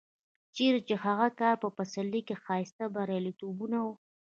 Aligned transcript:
چېرې 0.55 0.79
چې 0.87 0.95
د 0.99 1.01
هغه 1.05 1.27
کال 1.39 1.55
په 1.63 1.69
پسرلي 1.77 2.21
کې 2.27 2.35
ښایسته 2.43 2.83
بریالیتوبونه 2.95 3.77
و. 3.85 3.89